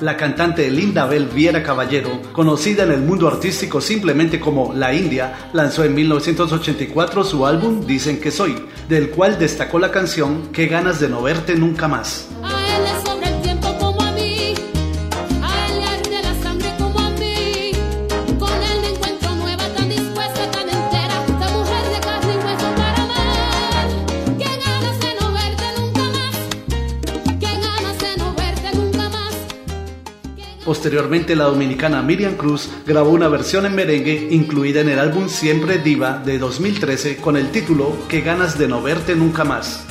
La 0.00 0.16
cantante 0.16 0.70
Linda 0.70 1.04
Bell 1.04 1.26
Viera 1.26 1.62
Caballero, 1.62 2.22
conocida 2.32 2.84
en 2.84 2.92
el 2.92 3.02
mundo 3.02 3.28
artístico 3.28 3.82
simplemente 3.82 4.40
como 4.40 4.72
La 4.72 4.94
India, 4.94 5.50
lanzó 5.52 5.84
en 5.84 5.94
1984 5.94 7.22
su 7.22 7.46
álbum 7.46 7.84
Dicen 7.86 8.18
que 8.18 8.30
soy, 8.30 8.56
del 8.88 9.10
cual 9.10 9.38
destacó 9.38 9.78
la 9.78 9.90
canción 9.90 10.48
Qué 10.52 10.68
ganas 10.68 11.00
de 11.00 11.10
no 11.10 11.20
verte 11.20 11.54
nunca 11.54 11.86
más. 11.86 12.28
Posteriormente, 30.64 31.34
la 31.34 31.44
dominicana 31.44 32.02
Miriam 32.02 32.36
Cruz 32.36 32.68
grabó 32.86 33.10
una 33.10 33.28
versión 33.28 33.64
en 33.64 33.74
merengue 33.74 34.28
incluida 34.30 34.80
en 34.80 34.90
el 34.90 34.98
álbum 34.98 35.28
Siempre 35.28 35.78
Diva 35.78 36.18
de 36.24 36.38
2013 36.38 37.16
con 37.16 37.36
el 37.36 37.50
título 37.50 37.96
Qué 38.08 38.20
ganas 38.20 38.58
de 38.58 38.68
no 38.68 38.82
verte 38.82 39.16
nunca 39.16 39.44
más. 39.44 39.86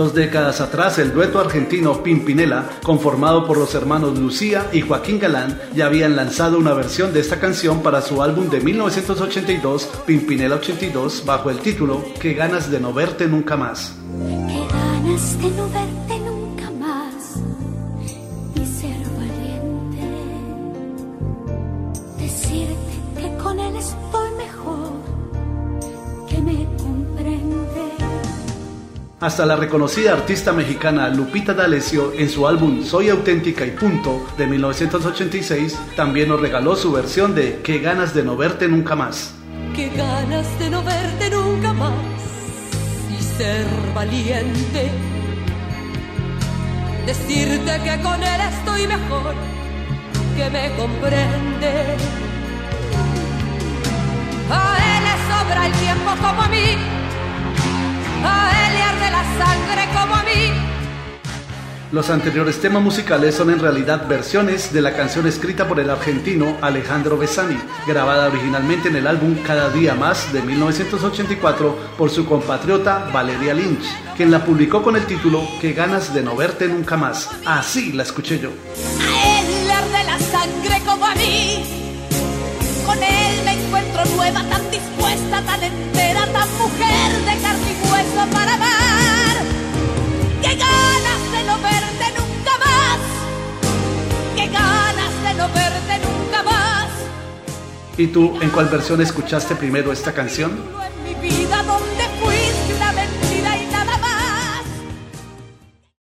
Dos 0.00 0.14
décadas 0.14 0.62
atrás, 0.62 0.98
el 0.98 1.12
dueto 1.12 1.38
argentino 1.38 2.02
Pimpinela, 2.02 2.70
conformado 2.82 3.46
por 3.46 3.58
los 3.58 3.74
hermanos 3.74 4.18
Lucía 4.18 4.70
y 4.72 4.80
Joaquín 4.80 5.18
Galán, 5.18 5.60
ya 5.74 5.84
habían 5.84 6.16
lanzado 6.16 6.56
una 6.56 6.72
versión 6.72 7.12
de 7.12 7.20
esta 7.20 7.38
canción 7.38 7.82
para 7.82 8.00
su 8.00 8.22
álbum 8.22 8.48
de 8.48 8.62
1982, 8.62 9.90
Pimpinela 10.06 10.54
82, 10.54 11.26
bajo 11.26 11.50
el 11.50 11.58
título 11.58 12.02
Qué 12.18 12.32
ganas 12.32 12.70
de 12.70 12.80
no 12.80 12.94
verte 12.94 13.26
nunca 13.26 13.58
más. 13.58 13.94
Qué 14.48 14.66
ganas 14.72 15.38
de 15.38 15.50
no 15.50 15.68
verte 15.68 16.18
nunca 16.20 16.70
más 16.70 17.36
y 18.54 18.64
ser 18.64 18.96
valiente. 19.18 20.00
Decirte 22.16 22.74
que 23.18 23.36
con 23.36 23.60
él 23.60 23.76
estoy 23.76 24.30
mejor, 24.38 24.92
hasta 29.20 29.44
la 29.44 29.54
reconocida 29.54 30.14
artista 30.14 30.52
mexicana 30.52 31.08
Lupita 31.10 31.52
D'Alessio 31.52 32.12
en 32.14 32.28
su 32.30 32.48
álbum 32.48 32.82
Soy 32.82 33.10
auténtica 33.10 33.66
y 33.66 33.72
punto 33.72 34.26
de 34.38 34.46
1986 34.46 35.78
también 35.94 36.30
nos 36.30 36.40
regaló 36.40 36.74
su 36.74 36.90
versión 36.90 37.34
de 37.34 37.60
Qué 37.62 37.78
ganas 37.78 38.14
de 38.14 38.22
no 38.22 38.36
verte 38.36 38.66
nunca 38.66 38.96
más. 38.96 39.34
Qué 39.74 39.90
ganas 39.90 40.58
de 40.58 40.70
no 40.70 40.82
verte 40.82 41.30
nunca 41.30 41.72
más 41.74 41.92
y 43.10 43.22
ser 43.22 43.66
valiente. 43.94 44.90
Decirte 47.06 47.80
que 47.84 48.02
con 48.02 48.22
él 48.22 48.40
estoy 48.40 48.86
mejor, 48.86 49.34
que 50.36 50.50
me 50.50 50.70
comprende. 50.76 52.19
Sangre 59.50 59.84
como 59.92 60.14
a 60.14 60.22
mí. 60.22 60.70
Los 61.92 62.08
anteriores 62.08 62.60
temas 62.60 62.82
musicales 62.84 63.34
son 63.34 63.50
en 63.50 63.58
realidad 63.58 64.06
versiones 64.06 64.72
de 64.72 64.80
la 64.80 64.94
canción 64.94 65.26
escrita 65.26 65.66
por 65.66 65.80
el 65.80 65.90
argentino 65.90 66.56
Alejandro 66.62 67.18
Besani, 67.18 67.58
grabada 67.84 68.28
originalmente 68.28 68.88
en 68.88 68.96
el 68.96 69.08
álbum 69.08 69.34
Cada 69.44 69.70
Día 69.70 69.94
Más 69.94 70.32
de 70.32 70.40
1984 70.40 71.76
por 71.98 72.10
su 72.10 72.26
compatriota 72.26 73.10
Valeria 73.12 73.54
Lynch, 73.54 73.84
quien 74.16 74.30
la 74.30 74.44
publicó 74.44 74.84
con 74.84 74.94
el 74.94 75.04
título 75.04 75.42
Qué 75.60 75.72
ganas 75.72 76.14
de 76.14 76.22
no 76.22 76.36
verte 76.36 76.68
nunca 76.68 76.96
más. 76.96 77.28
Así 77.44 77.92
la 77.92 78.04
escuché 78.04 78.38
yo. 78.38 78.50
A 78.50 79.40
él 79.40 79.70
arde 79.70 80.04
la 80.04 80.18
sangre 80.20 80.80
como 80.86 81.06
a 81.06 81.14
mí. 81.16 81.64
Con 82.86 83.02
él 83.02 83.44
me 83.44 83.52
encuentro 83.64 84.04
nueva, 84.14 84.44
tan 84.44 84.70
dispuesta, 84.70 85.42
tan 85.42 85.62
entera, 85.64 86.24
tan 86.26 86.48
mujer 86.56 87.10
de 87.26 87.42
carne 87.42 87.72
y 87.72 87.92
hueso 87.92 88.30
para. 88.30 88.59
¿Y 98.00 98.06
tú 98.06 98.38
en 98.40 98.48
cuál 98.48 98.66
versión 98.70 99.02
escuchaste 99.02 99.54
primero 99.56 99.92
esta 99.92 100.14
canción? 100.14 100.52
Fuiste 102.18 102.78
la 102.78 102.92